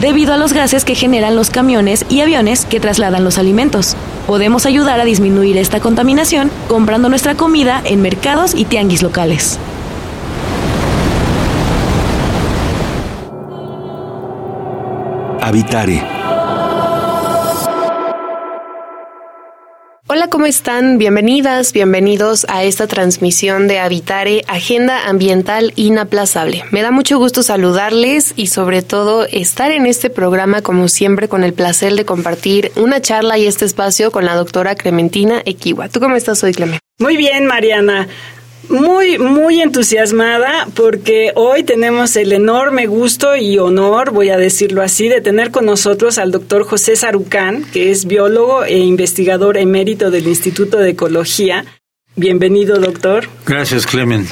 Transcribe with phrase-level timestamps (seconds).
[0.00, 3.96] debido a los gases que generan los camiones y aviones que trasladan los alimentos.
[4.26, 9.58] Podemos ayudar a disminuir esta contaminación comprando nuestra comida en mercados y tianguis locales.
[15.40, 16.21] Habitare
[20.14, 20.98] Hola, ¿cómo están?
[20.98, 26.64] Bienvenidas, bienvenidos a esta transmisión de Habitare, Agenda Ambiental Inaplazable.
[26.70, 31.44] Me da mucho gusto saludarles y sobre todo estar en este programa como siempre con
[31.44, 35.88] el placer de compartir una charla y este espacio con la doctora Clementina Equiwa.
[35.88, 36.80] ¿Tú cómo estás hoy, Clemente?
[36.98, 38.06] Muy bien, Mariana
[38.68, 45.08] muy, muy entusiasmada porque hoy tenemos el enorme gusto y honor, voy a decirlo así,
[45.08, 50.26] de tener con nosotros al doctor José Sarucán, que es biólogo e investigador emérito del
[50.26, 51.64] Instituto de Ecología.
[52.16, 53.28] Bienvenido, doctor.
[53.46, 54.28] Gracias, Clement.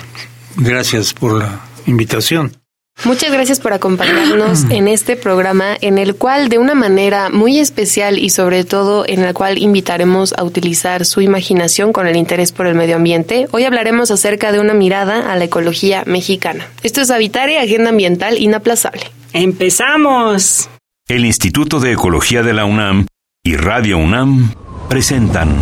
[0.57, 2.60] Gracias por la invitación.
[3.05, 8.19] Muchas gracias por acompañarnos en este programa en el cual de una manera muy especial
[8.19, 12.67] y sobre todo en el cual invitaremos a utilizar su imaginación con el interés por
[12.67, 16.69] el medio ambiente, hoy hablaremos acerca de una mirada a la ecología mexicana.
[16.83, 19.03] Esto es Habitare, Agenda Ambiental Inaplazable.
[19.33, 20.69] ¡Empezamos!
[21.09, 23.07] El Instituto de Ecología de la UNAM
[23.43, 24.55] y Radio UNAM
[24.91, 25.57] presentan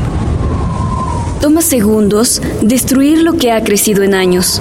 [1.40, 4.60] Toma segundos destruir lo que ha crecido en años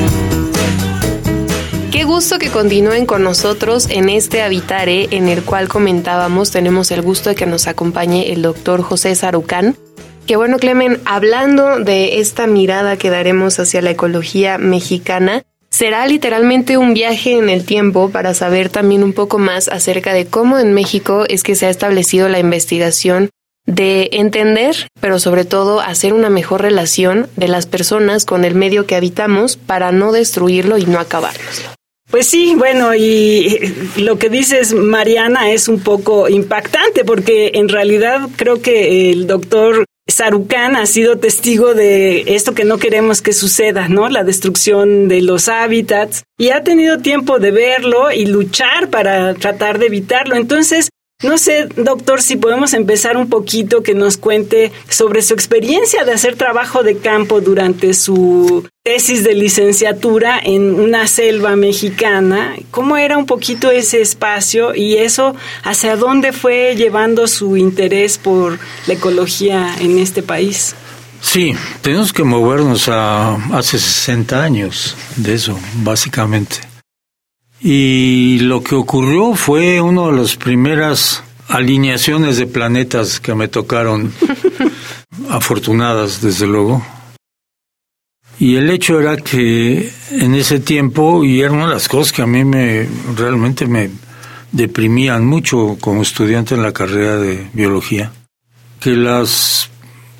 [2.11, 7.29] Gusto que continúen con nosotros en este Habitare en el cual comentábamos, tenemos el gusto
[7.29, 9.77] de que nos acompañe el doctor José Sarucán.
[10.27, 16.77] Que bueno, Clemen, hablando de esta mirada que daremos hacia la ecología mexicana, será literalmente
[16.77, 20.73] un viaje en el tiempo para saber también un poco más acerca de cómo en
[20.73, 23.29] México es que se ha establecido la investigación
[23.65, 28.85] de entender, pero sobre todo hacer una mejor relación de las personas con el medio
[28.85, 31.71] que habitamos para no destruirlo y no acabárnoslo.
[32.11, 33.57] Pues sí, bueno, y
[33.95, 39.85] lo que dices, Mariana, es un poco impactante porque en realidad creo que el doctor
[40.09, 44.09] Sarucán ha sido testigo de esto que no queremos que suceda, ¿no?
[44.09, 49.79] La destrucción de los hábitats y ha tenido tiempo de verlo y luchar para tratar
[49.79, 50.35] de evitarlo.
[50.35, 50.89] Entonces,
[51.23, 56.13] no sé, doctor, si podemos empezar un poquito que nos cuente sobre su experiencia de
[56.13, 62.55] hacer trabajo de campo durante su tesis de licenciatura en una selva mexicana.
[62.71, 68.57] ¿Cómo era un poquito ese espacio y eso hacia dónde fue llevando su interés por
[68.87, 70.75] la ecología en este país?
[71.21, 76.70] Sí, tenemos que movernos a hace 60 años de eso, básicamente.
[77.63, 84.11] Y lo que ocurrió fue una de las primeras alineaciones de planetas que me tocaron,
[85.29, 86.83] afortunadas desde luego.
[88.39, 92.23] Y el hecho era que en ese tiempo, y era una de las cosas que
[92.23, 93.91] a mí me realmente me
[94.51, 98.11] deprimían mucho como estudiante en la carrera de biología,
[98.79, 99.69] que las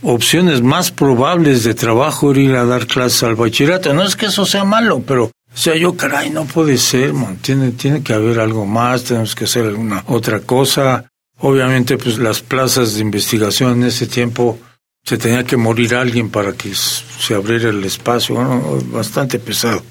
[0.03, 3.93] opciones más probables de trabajo era ir a dar clases al bachillerato.
[3.95, 7.13] No es que eso sea malo, pero o sea, yo, caray, no puede ser.
[7.41, 11.05] Tiene, tiene que haber algo más, tenemos que hacer alguna otra cosa.
[11.39, 14.57] Obviamente, pues las plazas de investigación en ese tiempo
[15.03, 18.35] se tenía que morir alguien para que se abriera el espacio,
[18.91, 19.83] bastante pesado.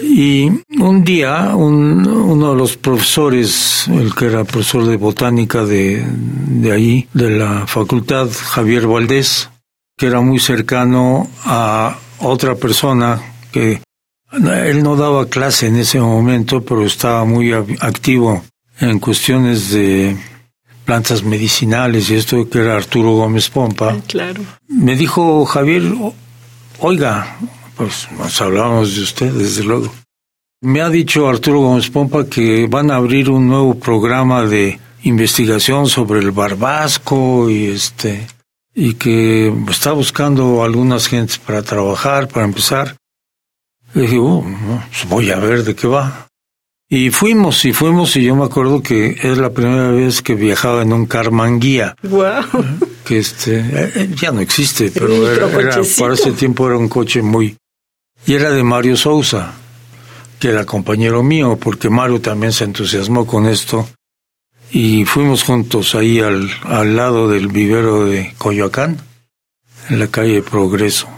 [0.00, 6.04] Y un día, un, uno de los profesores, el que era profesor de botánica de,
[6.06, 9.48] de ahí, de la facultad, Javier Valdés,
[9.96, 13.22] que era muy cercano a otra persona
[13.52, 13.80] que
[14.32, 18.42] él no daba clase en ese momento, pero estaba muy activo
[18.80, 20.16] en cuestiones de
[20.84, 23.90] plantas medicinales y esto que era Arturo Gómez Pompa.
[23.90, 24.42] Ah, claro.
[24.68, 25.82] Me dijo Javier,
[26.80, 27.36] oiga,
[27.76, 29.92] pues nos hablábamos de usted, desde luego.
[30.60, 35.88] Me ha dicho Arturo Gómez Pompa que van a abrir un nuevo programa de investigación
[35.88, 38.26] sobre el barbasco y este
[38.74, 42.96] y que está buscando algunas gentes para trabajar, para empezar.
[43.94, 44.44] Y dije, oh,
[44.88, 46.28] pues voy a ver de qué va.
[46.88, 50.82] Y fuimos, y fuimos, y yo me acuerdo que es la primera vez que viajaba
[50.82, 51.96] en un Carmanguía.
[52.02, 52.44] Wow.
[53.04, 57.22] Que este, eh, ya no existe, pero era, era, para ese tiempo era un coche
[57.22, 57.56] muy...
[58.26, 59.54] Y era de Mario Sousa,
[60.38, 63.88] que era compañero mío, porque Mario también se entusiasmó con esto.
[64.70, 68.98] Y fuimos juntos ahí al, al lado del vivero de Coyoacán,
[69.88, 71.08] en la calle Progreso.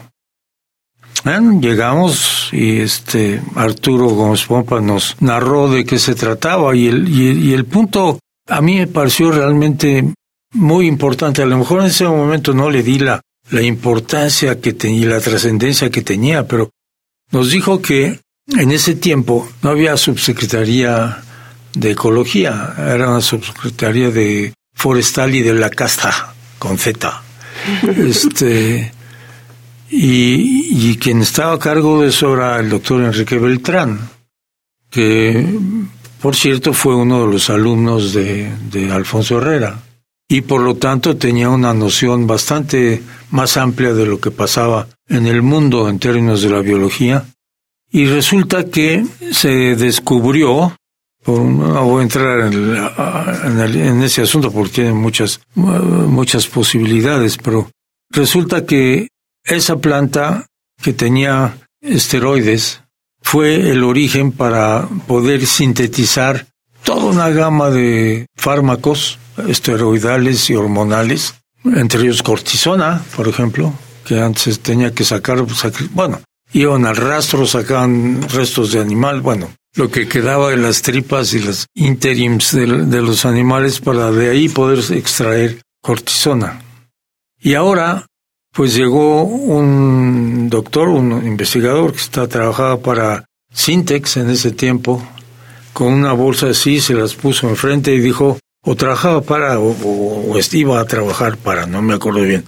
[1.24, 7.08] Bueno, llegamos y este Arturo Gómez Pompa nos narró de qué se trataba y el,
[7.08, 10.12] y, el punto a mí me pareció realmente
[10.52, 11.40] muy importante.
[11.40, 15.20] A lo mejor en ese momento no le di la, la importancia que tenía, la
[15.20, 16.68] trascendencia que tenía, pero
[17.32, 21.22] nos dijo que en ese tiempo no había subsecretaría
[21.72, 27.22] de ecología, era una subsecretaría de forestal y de la casta, con Z.
[27.96, 28.92] Este,
[29.96, 34.00] y, quien estaba a cargo de eso era el doctor Enrique Beltrán,
[34.91, 35.46] que
[36.20, 39.79] por cierto fue uno de los alumnos de, de Alfonso Herrera
[40.29, 45.26] y por lo tanto tenía una noción bastante más amplia de lo que pasaba en
[45.26, 47.26] el mundo en términos de la biología.
[47.93, 50.76] Y resulta que se descubrió,
[51.26, 57.70] no voy a entrar en, en ese asunto porque tiene muchas, muchas posibilidades, pero
[58.11, 59.08] resulta que
[59.44, 60.46] esa planta
[60.82, 62.81] que tenía esteroides
[63.23, 66.46] fue el origen para poder sintetizar
[66.82, 69.19] toda una gama de fármacos
[69.49, 73.73] esteroidales y hormonales, entre ellos cortisona, por ejemplo,
[74.05, 75.44] que antes tenía que sacar,
[75.91, 76.20] bueno,
[76.52, 81.41] iban al rastro, sacaban restos de animal, bueno, lo que quedaba de las tripas y
[81.41, 86.62] las interims de, de los animales para de ahí poder extraer cortisona.
[87.41, 88.06] Y ahora
[88.54, 95.06] pues llegó un doctor, un investigador que está trabajaba para Sintex en ese tiempo,
[95.72, 100.38] con una bolsa así, se las puso enfrente y dijo, o trabajaba para, o, o,
[100.52, 102.44] iba a trabajar para, no me acuerdo bien.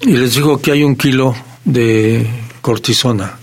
[0.00, 1.34] Y les dijo que hay un kilo
[1.64, 2.26] de
[2.60, 3.38] cortisona.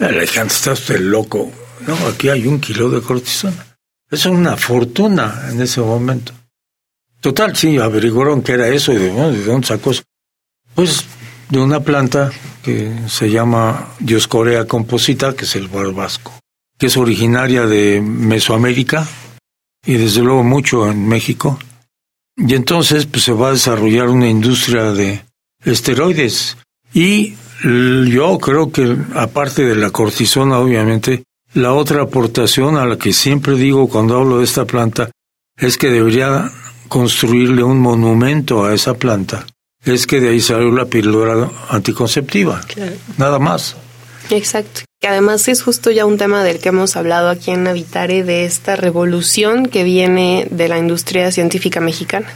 [0.00, 1.50] Le dije, está usted loco.
[1.86, 3.64] No, aquí hay un kilo de cortisona.
[4.10, 6.32] Es una fortuna en ese momento.
[7.20, 9.92] Total, sí, averiguaron que era eso y de, ¿de dónde sacó.
[10.76, 11.06] Pues
[11.48, 12.30] de una planta
[12.62, 16.38] que se llama Dioscorea composita, que es el barbasco,
[16.78, 19.08] que es originaria de Mesoamérica
[19.86, 21.58] y desde luego mucho en México.
[22.36, 25.24] Y entonces pues, se va a desarrollar una industria de
[25.64, 26.58] esteroides.
[26.92, 31.22] Y yo creo que aparte de la cortisona, obviamente,
[31.54, 35.10] la otra aportación a la que siempre digo cuando hablo de esta planta
[35.56, 36.50] es que debería
[36.88, 39.46] construirle un monumento a esa planta
[39.94, 42.60] es que de ahí salió la píldora anticonceptiva.
[43.18, 43.76] Nada más.
[44.30, 44.82] Exacto.
[45.00, 48.44] Que además es justo ya un tema del que hemos hablado aquí en Habitare, de
[48.44, 52.26] esta revolución que viene de la industria científica mexicana.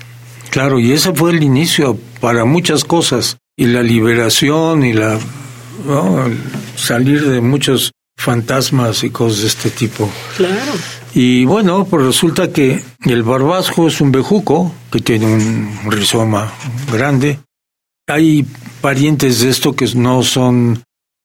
[0.50, 5.18] Claro, y ese fue el inicio para muchas cosas, y la liberación y la
[6.76, 10.08] salir de muchos fantasmas y cosas de este tipo.
[10.36, 10.72] Claro.
[11.14, 16.52] Y bueno, pues resulta que el barbasco es un bejuco que tiene un rizoma
[16.92, 17.38] grande.
[18.06, 18.46] Hay
[18.82, 20.82] parientes de esto que no son,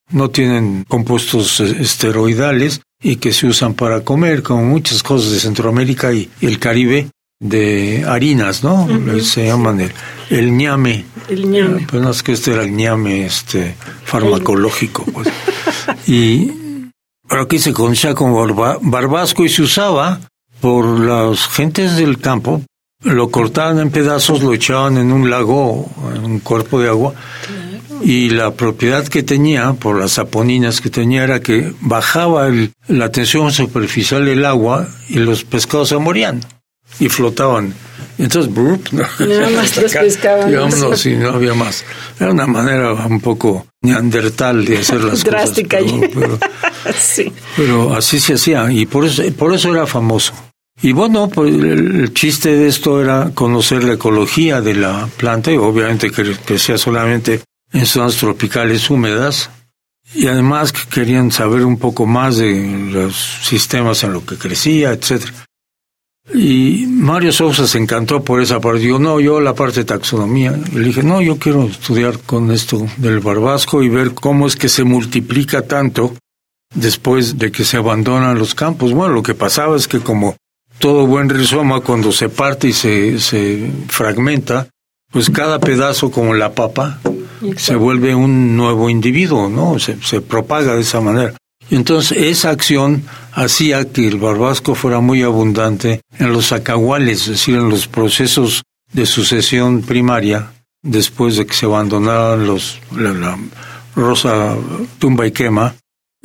[0.10, 6.14] no tienen compuestos esteroidales y que se usan para comer, como muchas cosas de Centroamérica
[6.14, 8.88] y el Caribe, de harinas, ¿no?
[9.22, 9.92] Se llaman el,
[10.30, 11.04] el ñame.
[11.28, 11.86] El ñame.
[11.92, 15.04] Pues es que este era el ñame este, farmacológico.
[15.04, 15.28] Pues.
[16.08, 16.65] y
[17.28, 18.46] pero aquí se conocía como
[18.82, 20.20] barbasco y se usaba
[20.62, 22.62] por las gentes del campo.
[23.04, 27.14] Lo cortaban en pedazos, lo echaban en un lago, en un cuerpo de agua.
[28.02, 32.50] Y la propiedad que tenía, por las saponinas que tenía, era que bajaba
[32.88, 36.42] la tensión superficial del agua y los pescados se morían
[37.00, 37.74] y flotaban.
[38.18, 38.52] Entonces,
[39.20, 40.50] nada más los pescaban.
[40.50, 41.84] Digamos, y no había más.
[42.20, 46.10] Era una manera un poco neandertal de hacer las Drástica cosas.
[46.14, 46.40] Pero,
[46.98, 47.32] sí.
[47.56, 50.34] pero así se hacía y por eso, por eso era famoso.
[50.82, 55.58] Y bueno, pues el chiste de esto era conocer la ecología de la planta y
[55.58, 57.42] obviamente que crecía solamente
[57.72, 59.50] en zonas tropicales húmedas
[60.14, 65.45] y además querían saber un poco más de los sistemas en los que crecía, etcétera.
[66.34, 68.80] Y Mario Sousa se encantó por esa parte.
[68.80, 70.58] Digo, no, yo la parte de taxonomía.
[70.72, 74.56] Y le dije, no, yo quiero estudiar con esto del barbasco y ver cómo es
[74.56, 76.16] que se multiplica tanto
[76.74, 78.92] después de que se abandonan los campos.
[78.92, 80.36] Bueno, lo que pasaba es que como
[80.80, 84.68] todo buen rizoma, cuando se parte y se, se fragmenta,
[85.12, 87.00] pues cada pedazo, como la papa,
[87.56, 89.80] se vuelve un nuevo individuo, ¿no?
[89.80, 91.34] Se, se propaga de esa manera.
[91.70, 93.04] Entonces esa acción
[93.34, 98.64] hacía que el barbasco fuera muy abundante en los acahuales, es decir, en los procesos
[98.94, 103.38] de sucesión primaria, después de que se abandonaban los, la
[103.96, 104.56] rosa
[105.00, 105.76] tumba y quema,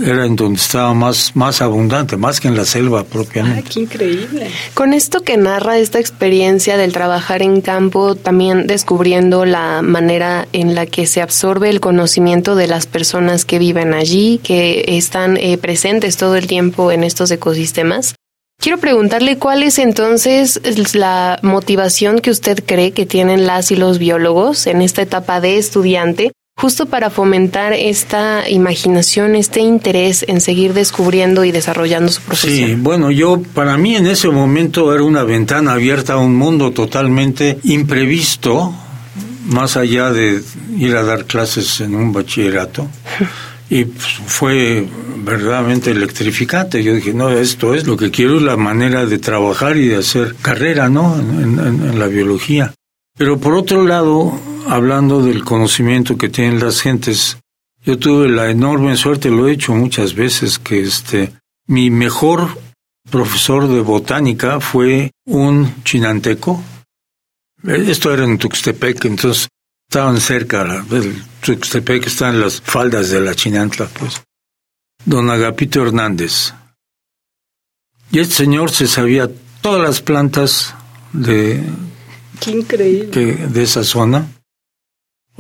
[0.05, 3.65] era en donde estaba más, más abundante, más que en la selva propiamente.
[3.67, 4.51] Ay, qué increíble.
[4.75, 10.75] Con esto que narra esta experiencia del trabajar en campo, también descubriendo la manera en
[10.75, 15.59] la que se absorbe el conocimiento de las personas que viven allí, que están eh,
[15.59, 18.15] presentes todo el tiempo en estos ecosistemas.
[18.61, 20.61] Quiero preguntarle cuál es entonces
[20.95, 25.57] la motivación que usted cree que tienen las y los biólogos en esta etapa de
[25.57, 32.69] estudiante justo para fomentar esta imaginación, este interés en seguir descubriendo y desarrollando su profesión.
[32.69, 36.71] Sí, bueno, yo para mí en ese momento era una ventana abierta a un mundo
[36.73, 38.75] totalmente imprevisto,
[39.47, 40.43] más allá de
[40.77, 42.87] ir a dar clases en un bachillerato.
[43.73, 44.85] Y pues, fue
[45.19, 46.83] verdaderamente electrificante.
[46.83, 49.99] Yo dije, no, esto es lo que quiero, es la manera de trabajar y de
[49.99, 51.17] hacer carrera, ¿no?
[51.17, 52.75] en la biología.
[53.17, 54.33] Pero por otro lado,
[54.71, 57.39] hablando del conocimiento que tienen las gentes,
[57.85, 61.33] yo tuve la enorme suerte, lo he hecho muchas veces, que este,
[61.67, 62.57] mi mejor
[63.11, 66.63] profesor de botánica fue un chinanteco.
[67.65, 69.49] Esto era en Tuxtepec, entonces
[69.89, 74.23] estaban cerca, el Tuxtepec está en las faldas de la Chinantla, pues.
[75.05, 76.55] Don Agapito Hernández.
[78.13, 79.29] Y este señor se sabía
[79.63, 80.75] todas las plantas
[81.13, 81.61] de,
[82.39, 83.49] Qué increíble.
[83.49, 84.29] de esa zona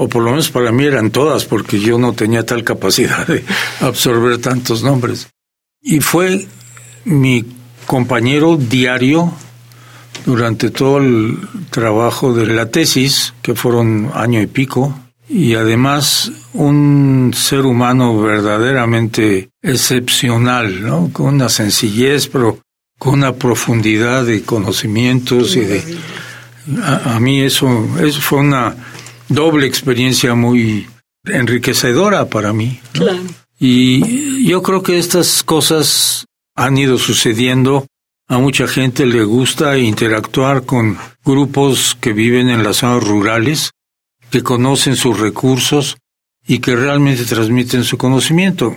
[0.02, 3.44] o por lo menos para mí eran todas, porque yo no tenía tal capacidad de
[3.80, 5.28] absorber tantos nombres.
[5.82, 6.46] Y fue
[7.04, 7.44] mi
[7.84, 9.30] compañero diario
[10.24, 11.36] durante todo el
[11.68, 19.50] trabajo de la tesis, que fueron año y pico, y además un ser humano verdaderamente
[19.60, 21.10] excepcional, ¿no?
[21.12, 22.58] Con una sencillez, pero
[22.98, 25.98] con una profundidad de conocimientos y de...
[26.82, 28.74] A, a mí eso, eso fue una
[29.30, 30.86] doble experiencia muy
[31.24, 32.80] enriquecedora para mí.
[33.58, 37.86] Y yo creo que estas cosas han ido sucediendo.
[38.28, 43.72] A mucha gente le gusta interactuar con grupos que viven en las zonas rurales,
[44.30, 45.96] que conocen sus recursos
[46.46, 48.76] y que realmente transmiten su conocimiento.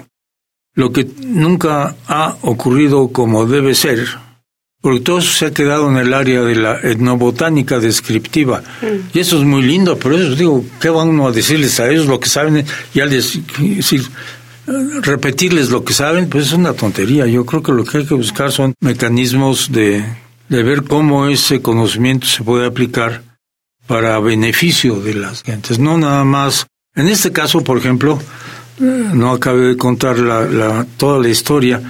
[0.75, 4.07] Lo que nunca ha ocurrido como debe ser
[4.83, 8.61] porque todo eso se ha quedado en el área de la etnobotánica descriptiva.
[8.81, 9.17] Mm.
[9.17, 12.05] Y eso es muy lindo, pero eso digo, ¿qué van uno a decirles a ellos
[12.05, 12.65] lo que saben?
[12.93, 14.03] Y al decir,
[15.01, 17.25] repetirles lo que saben, pues es una tontería.
[17.27, 20.03] Yo creo que lo que hay que buscar son mecanismos de,
[20.49, 23.23] de ver cómo ese conocimiento se puede aplicar
[23.87, 26.67] para beneficio de las gentes, no nada más.
[26.93, 28.19] En este caso, por ejemplo,
[28.79, 31.81] no acabé de contar la, la, toda la historia,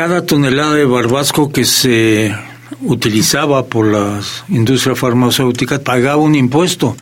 [0.00, 2.34] cada tonelada de barbasco que se
[2.80, 6.96] utilizaba por las industrias farmacéuticas pagaba un impuesto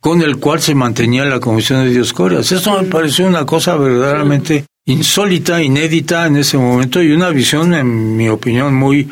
[0.00, 2.50] con el cual se mantenía la Comisión de Dioscorias.
[2.50, 8.16] Eso me pareció una cosa verdaderamente insólita, inédita en ese momento y una visión, en
[8.16, 9.08] mi opinión, muy,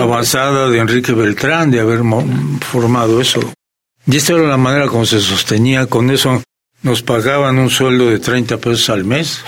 [0.00, 2.02] avanzada de Enrique Beltrán de haber
[2.60, 3.40] formado eso.
[4.06, 6.40] Y esta era la manera como se sostenía, con eso
[6.86, 9.40] nos pagaban un sueldo de 30 pesos al mes,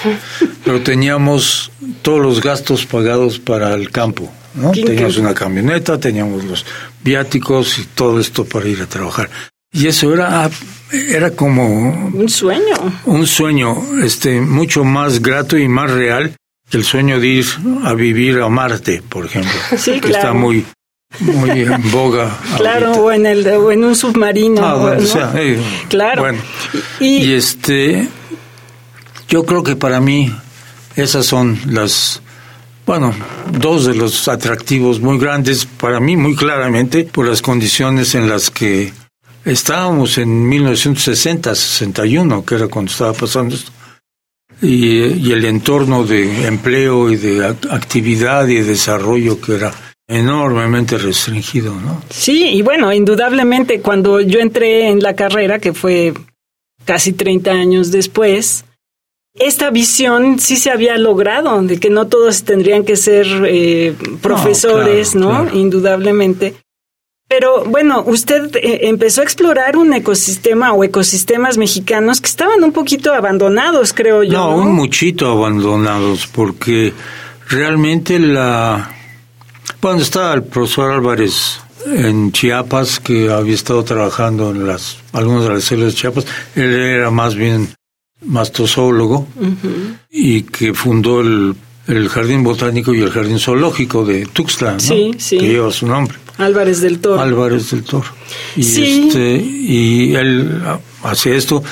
[0.64, 1.70] pero teníamos
[2.02, 4.28] todos los gastos pagados para el campo.
[4.54, 4.72] ¿no?
[4.72, 6.66] Teníamos una camioneta, teníamos los
[7.04, 9.30] viáticos y todo esto para ir a trabajar.
[9.72, 10.50] Y eso era,
[10.90, 12.10] era como...
[12.12, 12.74] Un sueño.
[13.04, 16.34] Un sueño este, mucho más grato y más real
[16.68, 17.46] que el sueño de ir
[17.84, 19.52] a vivir a Marte, por ejemplo.
[19.76, 20.66] Sí, que está muy
[21.20, 22.38] muy en boga.
[22.56, 24.60] Claro, o en, el, o en un submarino.
[24.64, 26.26] Ah, eh, claro.
[27.00, 28.08] y, este,
[29.28, 30.32] yo creo que para mí
[30.96, 32.20] esas son las,
[32.86, 33.14] bueno,
[33.52, 38.50] dos de los atractivos muy grandes, para mí muy claramente, por las condiciones en las
[38.50, 38.92] que
[39.44, 43.72] estábamos en 1960, 61, que era cuando estaba pasando esto.
[44.60, 49.72] Y, y el entorno de empleo y de actividad y de desarrollo que era
[50.08, 52.02] enormemente restringido, ¿no?
[52.08, 56.14] Sí, y bueno, indudablemente cuando yo entré en la carrera, que fue
[56.86, 58.64] casi 30 años después,
[59.34, 65.14] esta visión sí se había logrado, de que no todos tendrían que ser eh, profesores,
[65.14, 65.46] ¿no?
[65.54, 66.56] Indudablemente.
[67.28, 72.72] Pero bueno, usted eh, empezó a explorar un ecosistema o ecosistemas mexicanos que estaban un
[72.72, 74.32] poquito abandonados, creo yo.
[74.32, 76.94] No, un muchito abandonados, porque
[77.50, 78.97] realmente la
[79.80, 85.50] bueno, estaba el profesor Álvarez en Chiapas, que había estado trabajando en las algunas de
[85.50, 86.26] las células de Chiapas.
[86.54, 87.68] Él era más bien
[88.24, 89.26] mastosólogo
[90.10, 91.54] y que fundó el,
[91.86, 94.80] el Jardín Botánico y el Jardín Zoológico de Tuxtla, ¿no?
[94.80, 95.38] Sí, sí.
[95.38, 96.18] que lleva su nombre.
[96.38, 97.20] Álvarez del Toro.
[97.20, 98.08] Álvarez del Toro.
[98.56, 99.08] Y, Sí.
[99.08, 100.60] este, y él
[101.02, 101.62] hacía esto,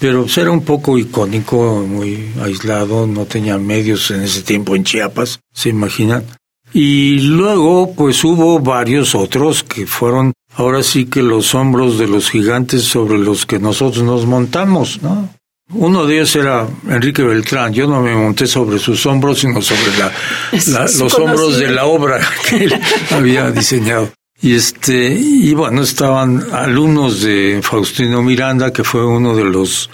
[0.00, 4.84] pero pues, era un poco icónico, muy aislado, no tenía medios en ese tiempo en
[4.84, 6.24] Chiapas, se imaginan.
[6.72, 12.30] Y luego, pues hubo varios otros que fueron ahora sí que los hombros de los
[12.30, 15.30] gigantes sobre los que nosotros nos montamos, ¿no?
[15.70, 17.74] Uno de ellos era Enrique Beltrán.
[17.74, 20.12] Yo no me monté sobre sus hombros, sino sobre la,
[20.98, 24.10] los hombros de la obra que él había diseñado.
[24.40, 29.90] Y este, y bueno, estaban alumnos de Faustino Miranda, que fue uno de los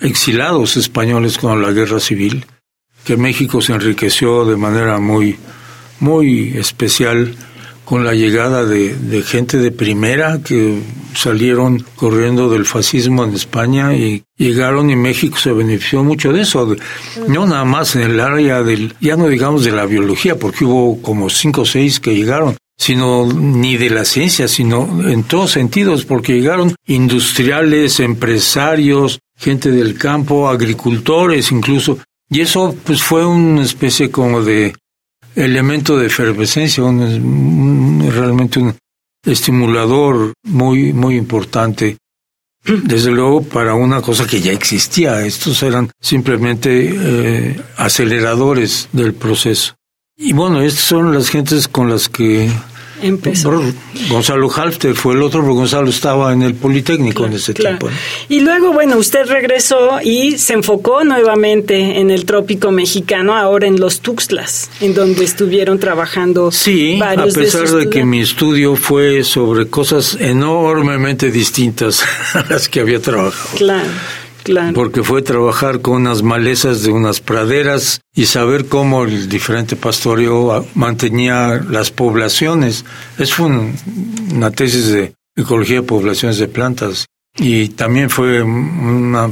[0.00, 2.46] exilados españoles con la guerra civil,
[3.04, 5.36] que México se enriqueció de manera muy,
[6.00, 7.36] muy especial
[7.84, 10.80] con la llegada de, de gente de primera que
[11.14, 16.76] salieron corriendo del fascismo en España y llegaron y México se benefició mucho de eso,
[17.28, 21.02] no nada más en el área del, ya no digamos de la biología, porque hubo
[21.02, 26.04] como cinco o seis que llegaron, sino ni de la ciencia, sino en todos sentidos,
[26.04, 31.98] porque llegaron industriales, empresarios, gente del campo, agricultores incluso,
[32.30, 34.74] y eso pues fue una especie como de
[35.36, 38.74] elemento de efervescencia, un, un- realmente un
[39.24, 41.96] estimulador muy, muy importante.
[42.64, 49.74] Desde luego para una cosa que ya existía, estos eran simplemente eh, aceleradores del proceso.
[50.16, 52.50] Y bueno, estas son las gentes con las que
[53.02, 53.62] Empezó.
[54.08, 57.78] Gonzalo Halfter fue el otro, pero Gonzalo estaba en el Politécnico en ese Claro.
[57.78, 57.96] tiempo.
[58.28, 63.80] Y luego, bueno, usted regresó y se enfocó nuevamente en el trópico mexicano, ahora en
[63.80, 69.24] los Tuxtlas, en donde estuvieron trabajando Sí, a pesar sus de, que mi estudio fue
[69.24, 72.04] sobre cosas enormemente distintas
[72.34, 73.56] a las que había trabajado.
[73.56, 73.88] Claro,
[74.42, 74.72] claro.
[74.74, 80.52] Porque fue trabajar con unas malezas de unas praderas y saber cómo el diferente pastoreo
[80.52, 82.84] ah, mantenía las poblaciones.
[83.18, 83.74] Es un-
[84.32, 87.06] una tesis de ecología de poblaciones de plantas
[87.38, 89.30] y también fue una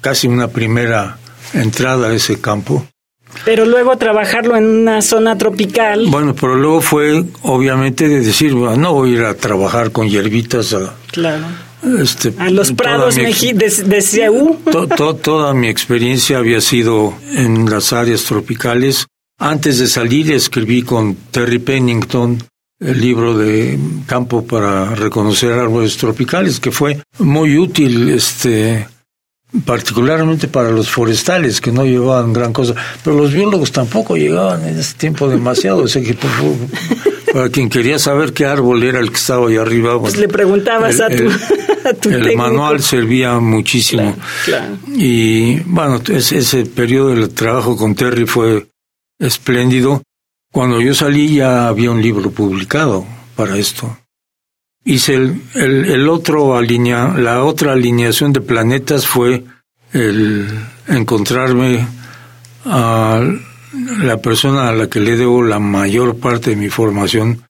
[0.00, 1.18] casi una primera
[1.52, 2.86] entrada a ese campo.
[3.44, 6.06] Pero luego trabajarlo en una zona tropical.
[6.08, 10.08] Bueno, pero luego fue obviamente de decir, bueno, no voy a ir a trabajar con
[10.08, 11.44] hierbitas a, Claro.
[12.00, 14.58] Este, A los prados mi- de, de Ceú.
[14.70, 19.06] To- to- toda mi experiencia había sido en las áreas tropicales.
[19.38, 22.42] Antes de salir escribí con Terry Pennington
[22.80, 28.86] el libro de Campo para reconocer árboles tropicales, que fue muy útil, este,
[29.64, 34.78] particularmente para los forestales, que no llevaban gran cosa, pero los biólogos tampoco llegaban en
[34.78, 35.82] ese tiempo demasiado.
[35.82, 36.30] o sea que, por
[37.32, 40.96] para quien quería saber qué árbol era el que estaba ahí arriba, Pues le preguntabas
[40.96, 41.30] el- a tu, el-
[41.86, 42.36] a tu el técnico.
[42.42, 44.16] manual servía muchísimo.
[44.44, 44.76] Claro.
[44.88, 48.66] Y bueno, ese, ese periodo del trabajo con Terry fue
[49.18, 50.02] espléndido.
[50.52, 53.96] Cuando yo salí ya había un libro publicado para esto.
[54.84, 59.44] Hice el, el, el otro alinea, la otra alineación de planetas fue
[59.92, 60.48] el
[60.88, 61.86] encontrarme
[62.64, 63.20] a
[63.72, 67.42] la persona a la que le debo la mayor parte de mi formación,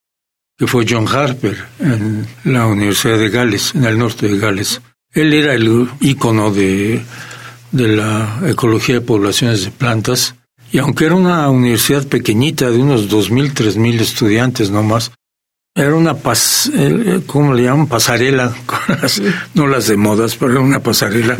[0.57, 4.81] que fue John Harper en la Universidad de Gales, en el norte de Gales.
[5.13, 7.03] Él era el ícono de,
[7.71, 10.35] de la ecología de poblaciones de plantas,
[10.71, 15.11] y aunque era una universidad pequeñita de unos 2.000, 3.000 estudiantes nomás,
[15.73, 17.87] era una pas, eh, ¿cómo le llaman?
[17.87, 18.53] Pasarela,
[19.53, 21.37] no las de modas, pero era una pasarela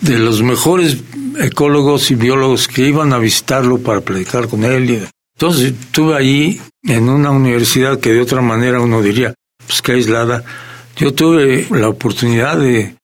[0.00, 0.98] de los mejores
[1.38, 5.08] ecólogos y biólogos que iban a visitarlo para platicar con él.
[5.36, 9.34] Entonces estuve allí en una universidad que de otra manera uno diría,
[9.66, 10.44] pues que aislada.
[10.96, 12.96] Yo tuve la oportunidad de,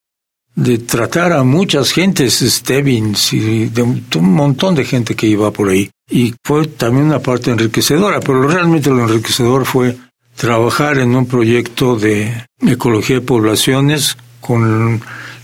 [0.87, 5.91] tratar a muchas gentes, Stebbins y de un montón de gente que iba por ahí.
[6.11, 9.97] Y fue también una parte enriquecedora, pero realmente lo enriquecedor fue
[10.37, 15.01] trabajar en un proyecto de ecología de poblaciones con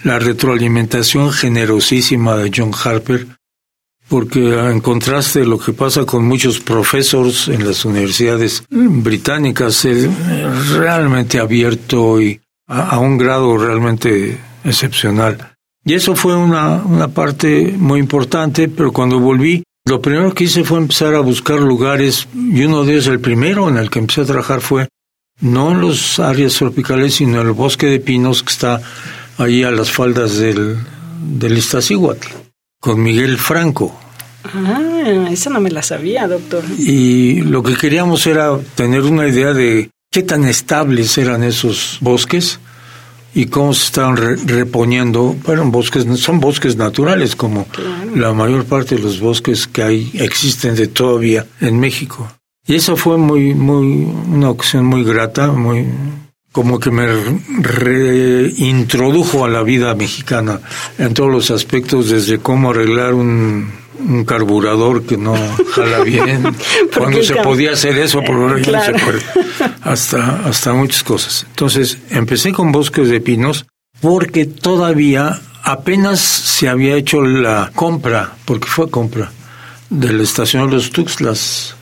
[0.07, 3.27] la retroalimentación generosísima de John Harper,
[4.09, 10.09] porque en contraste de lo que pasa con muchos profesores en las universidades británicas, es
[10.71, 15.55] realmente abierto y a, a un grado realmente excepcional.
[15.85, 20.63] Y eso fue una, una parte muy importante, pero cuando volví, lo primero que hice
[20.63, 24.21] fue empezar a buscar lugares, y uno de ellos, el primero en el que empecé
[24.21, 24.87] a trabajar fue
[25.41, 28.81] no en las áreas tropicales, sino en el bosque de pinos que está
[29.39, 30.79] ahí a las faldas del,
[31.21, 32.29] del Iztaccíhuatl,
[32.81, 33.99] con Miguel Franco.
[34.45, 36.65] Ah, esa no me la sabía, doctor.
[36.79, 42.61] Y lo que queríamos era tener una idea de qué tan estables eran esos bosques
[43.35, 47.67] y cómo se estaban reponiendo, bueno, bosques, son bosques naturales como
[48.15, 52.33] la mayor parte de los bosques que hay existen de todavía en México.
[52.67, 55.87] Y eso fue muy, muy, una ocasión muy grata, muy,
[56.57, 57.07] como que me
[57.61, 60.59] reintrodujo a la vida mexicana
[60.97, 65.35] en todos los aspectos, desde cómo arreglar un, un carburador que no
[65.73, 66.45] jala bien,
[66.97, 69.21] cuando se podía hacer eso, por lo menos se puede,
[69.83, 71.45] hasta, hasta muchas cosas.
[71.51, 73.67] Entonces, empecé con bosques de pinos
[74.01, 79.31] porque todavía apenas se había hecho la compra, porque fue compra,
[79.91, 81.76] de la estación de los Tuxtlas.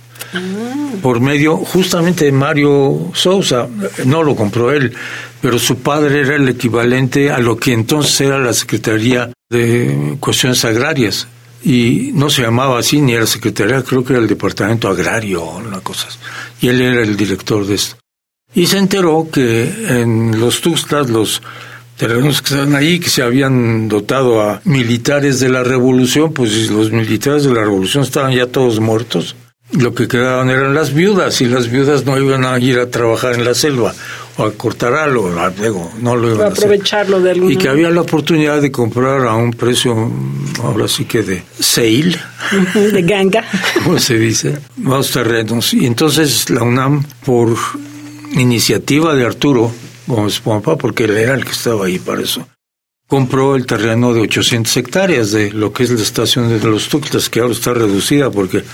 [1.02, 3.68] Por medio justamente de Mario Sousa,
[4.04, 4.92] no lo compró él,
[5.40, 10.64] pero su padre era el equivalente a lo que entonces era la Secretaría de Cuestiones
[10.64, 11.26] Agrarias
[11.64, 15.58] y no se llamaba así ni era secretaría, creo que era el departamento agrario o
[15.58, 16.08] una cosa
[16.60, 17.96] Y él era el director de esto.
[18.54, 21.42] Y se enteró que en los Tuxtlas, los
[21.96, 26.92] terrenos que estaban ahí, que se habían dotado a militares de la revolución, pues los
[26.92, 29.34] militares de la revolución estaban ya todos muertos.
[29.78, 33.34] Lo que quedaban eran las viudas y las viudas no iban a ir a trabajar
[33.34, 33.92] en la selva
[34.37, 35.30] o a cortar algo,
[36.00, 39.52] no lo iban a aprovecharlo de Y que había la oportunidad de comprar a un
[39.52, 40.10] precio,
[40.62, 42.18] ahora sí que de sale.
[42.74, 43.44] De ganga.
[43.84, 45.74] Como se dice, más terrenos.
[45.74, 47.56] Y entonces la UNAM, por
[48.32, 49.72] iniciativa de Arturo
[50.06, 52.46] Gómez Pompa, porque él era el que estaba ahí para eso,
[53.06, 57.28] compró el terreno de 800 hectáreas de lo que es la estación de los Tuxtlas,
[57.28, 58.64] que ahora está reducida porque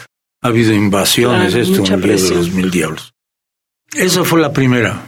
[0.42, 3.12] ha habido invasiones, esto, un de los mil diablos.
[3.92, 5.03] Esa fue la primera.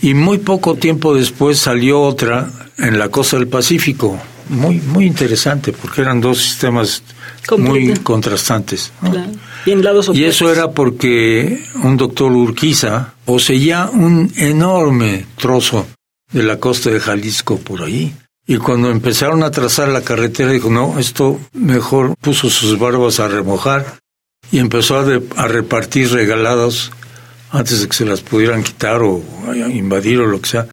[0.00, 5.72] Y muy poco tiempo después salió otra en la costa del Pacífico, muy, muy interesante,
[5.72, 7.02] porque eran dos sistemas
[7.56, 8.92] muy contrastantes.
[9.66, 15.86] Y, en lados y eso era porque un doctor Urquiza poseía un enorme trozo
[16.32, 18.14] de la costa de Jalisco por ahí.
[18.46, 23.28] Y cuando empezaron a trazar la carretera, dijo, no, esto mejor puso sus barbas a
[23.28, 23.98] remojar
[24.50, 26.92] y empezó a, repartir regalados
[27.50, 29.22] antes de que se las pudieran quitar o
[29.54, 30.68] invadir o lo que sea,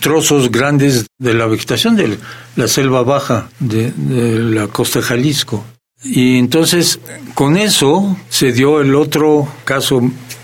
[0.00, 2.18] trozos grandes de la vegetación de
[2.56, 5.64] la selva baja de, la costa de Jalisco.
[6.04, 7.00] Y entonces
[7.34, 10.00] con eso se dio el otro caso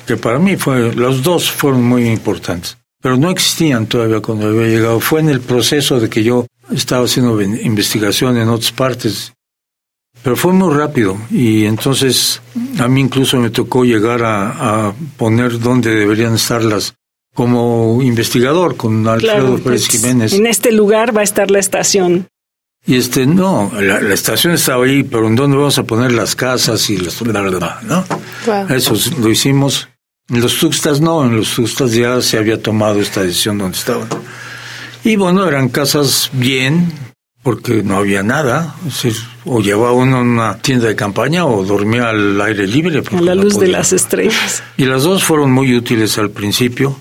[0.07, 4.67] que para mí fue, los dos fueron muy importantes, pero no existían todavía cuando había
[4.67, 5.01] llegado.
[5.01, 9.33] Fue en el proceso de que yo estaba haciendo investigación en otras partes
[10.25, 12.41] pero fue muy rápido y entonces
[12.79, 16.95] a mí incluso me tocó llegar a, poner dónde deberían estar las
[17.35, 20.33] como investigador con Alfredo Pérez pues, Jiménez.
[20.33, 22.29] En este lugar va a estar la estación.
[22.87, 26.89] Y este, no, la, estación estaba ahí, pero ¿en dónde vamos a poner las casas
[26.91, 27.21] y las...
[27.23, 28.05] ¿no?
[28.69, 29.89] Eso lo hicimos.
[30.31, 34.09] En los Tuxtas no, en los Tuxtas ya se había tomado esta decisión donde estaban.
[35.03, 36.93] Y bueno, eran casas bien,
[37.45, 38.75] porque no había nada.
[39.45, 43.05] o llevaba uno una tienda de campaña o dormía al aire libre.
[43.13, 44.65] A la luz de las estrellas.
[44.77, 46.99] Y las dos fueron muy útiles al principio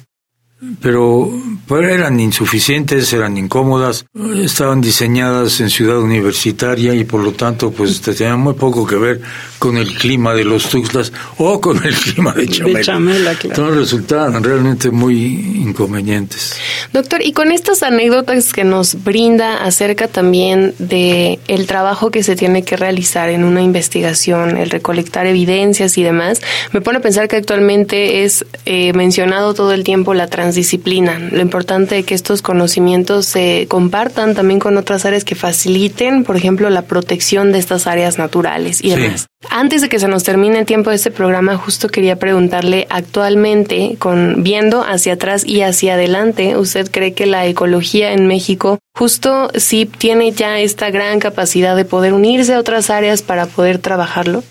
[0.82, 1.32] pero
[1.80, 4.06] eran insuficientes, eran incómodas,
[4.36, 9.22] estaban diseñadas en ciudad universitaria y por lo tanto pues tenían muy poco que ver
[9.60, 13.32] con el clima de los Tuxtlas o con el clima de Chamela.
[13.32, 15.16] Entonces resultaban realmente muy
[15.62, 16.56] inconvenientes.
[16.92, 22.36] Doctor, y con estas anécdotas que nos brinda acerca también de el trabajo que se
[22.36, 27.28] tiene que realizar en una investigación, el recolectar evidencias y demás, me pone a pensar
[27.28, 31.20] que actualmente es eh, mencionado todo el tiempo la transición disciplina.
[31.20, 36.36] Lo importante es que estos conocimientos se compartan también con otras áreas que faciliten, por
[36.36, 39.28] ejemplo, la protección de estas áreas naturales y demás.
[39.50, 43.96] Antes de que se nos termine el tiempo de este programa, justo quería preguntarle actualmente,
[44.00, 49.50] con viendo hacia atrás y hacia adelante, ¿usted cree que la ecología en México justo
[49.56, 54.44] sí tiene ya esta gran capacidad de poder unirse a otras áreas para poder trabajarlo?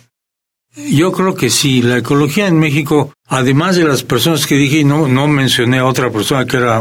[0.75, 5.07] Yo creo que sí, la ecología en México, además de las personas que dije, no,
[5.07, 6.81] no mencioné a otra persona que era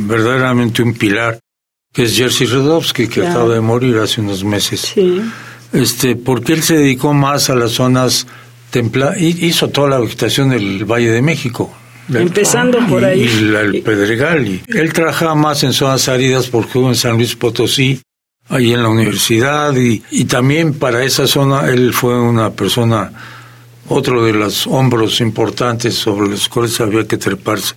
[0.00, 1.38] verdaderamente un pilar,
[1.92, 4.80] que es Jerzy Redowski, que acaba de morir hace unos meses.
[4.80, 5.22] Sí.
[5.72, 8.26] Este, porque él se dedicó más a las zonas
[8.70, 11.72] templadas, hizo toda la vegetación del Valle de México.
[12.12, 13.20] Empezando por ahí.
[13.20, 14.48] Y, el Pedregal.
[14.48, 18.00] Y él trabajaba más en zonas áridas porque estuvo en San Luis Potosí
[18.48, 23.12] ahí en la universidad y, y también para esa zona él fue una persona,
[23.88, 27.74] otro de los hombros importantes sobre los cuales había que treparse.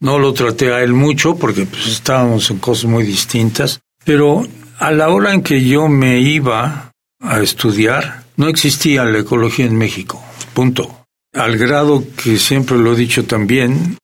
[0.00, 4.46] No lo traté a él mucho porque pues, estábamos en cosas muy distintas, pero
[4.78, 9.76] a la hora en que yo me iba a estudiar, no existía la ecología en
[9.76, 10.22] México,
[10.52, 11.04] punto.
[11.32, 13.96] Al grado que siempre lo he dicho también,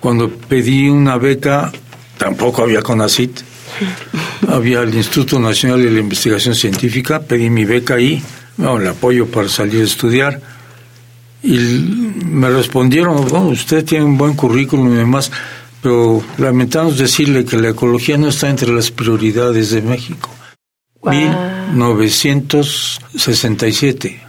[0.00, 1.72] cuando pedí una beca
[2.18, 3.51] tampoco había CONACIT.
[4.48, 8.22] Había el Instituto Nacional de la Investigación Científica, pedí mi beca ahí,
[8.56, 10.40] bueno, el apoyo para salir a estudiar.
[11.42, 11.58] Y
[12.24, 15.32] me respondieron, bueno, usted tiene un buen currículum y demás,
[15.82, 20.30] pero lamentamos decirle que la ecología no está entre las prioridades de México.
[21.74, 24.20] 1967.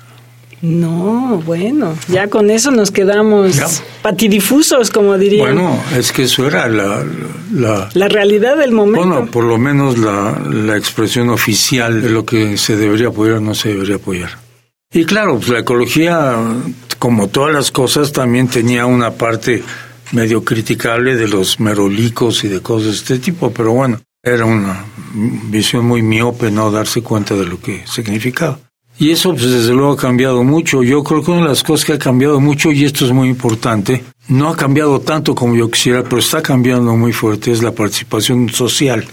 [0.63, 5.43] No, bueno, ya con eso nos quedamos patidifusos, como diría.
[5.43, 7.03] Bueno, es que eso era la,
[7.51, 8.07] la, la...
[8.07, 9.05] realidad del momento.
[9.05, 13.41] Bueno, por lo menos la, la expresión oficial de lo que se debería apoyar o
[13.41, 14.29] no se debería apoyar.
[14.93, 16.37] Y claro, pues la ecología,
[16.97, 19.61] como todas las cosas, también tenía una parte
[20.13, 24.85] medio criticable de los merolicos y de cosas de este tipo, pero bueno, era una
[25.49, 28.59] visión muy miope no darse cuenta de lo que significaba.
[28.99, 30.83] Y eso, pues desde luego ha cambiado mucho.
[30.83, 33.27] Yo creo que una de las cosas que ha cambiado mucho, y esto es muy
[33.27, 37.71] importante, no ha cambiado tanto como yo quisiera, pero está cambiando muy fuerte, es la
[37.71, 39.05] participación social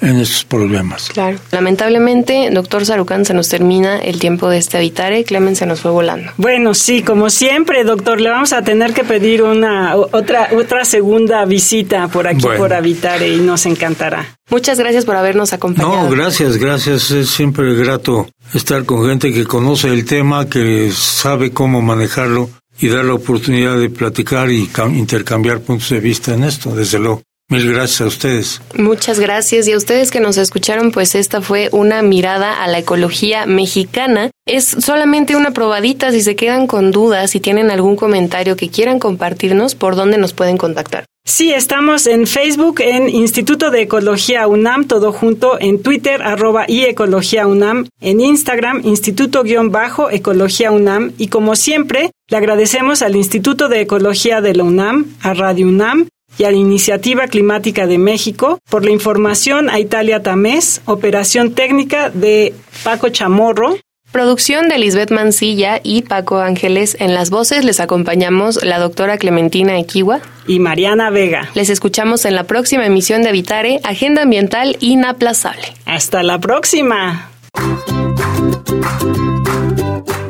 [0.00, 1.08] en estos problemas.
[1.08, 1.38] Claro.
[1.50, 5.24] Lamentablemente, doctor Sarucán, se nos termina el tiempo de este Habitare.
[5.24, 6.32] Clemen se nos fue volando.
[6.36, 11.44] Bueno, sí, como siempre, doctor, le vamos a tener que pedir una otra otra segunda
[11.44, 14.36] visita por aquí por Habitare y nos encantará.
[14.50, 16.04] Muchas gracias por habernos acompañado.
[16.04, 17.10] No, gracias, gracias.
[17.10, 22.88] Es siempre grato estar con gente que conoce el tema, que sabe cómo manejarlo y
[22.88, 27.22] dar la oportunidad de platicar y intercambiar puntos de vista en esto, desde luego.
[27.50, 28.62] Mil gracias a ustedes.
[28.76, 29.66] Muchas gracias.
[29.66, 34.30] Y a ustedes que nos escucharon, pues esta fue una mirada a la ecología mexicana.
[34.46, 36.12] Es solamente una probadita.
[36.12, 40.32] Si se quedan con dudas, si tienen algún comentario que quieran compartirnos, ¿por dónde nos
[40.32, 41.06] pueden contactar?
[41.24, 46.84] Sí, estamos en Facebook, en Instituto de Ecología UNAM, todo junto, en Twitter, arroba y
[46.84, 54.40] Ecología UNAM, en Instagram, Instituto-Ecología UNAM, y como siempre, le agradecemos al Instituto de Ecología
[54.40, 56.08] de la UNAM, a Radio UNAM,
[56.38, 62.10] y a la Iniciativa Climática de México por la información a Italia Tamés, operación técnica
[62.10, 63.76] de Paco Chamorro.
[64.12, 66.96] Producción de Lisbeth Mancilla y Paco Ángeles.
[66.98, 71.48] En las voces les acompañamos la doctora Clementina Equiwa y Mariana Vega.
[71.54, 75.62] Les escuchamos en la próxima emisión de Habitare, Agenda Ambiental Inaplazable.
[75.84, 77.30] Hasta la próxima.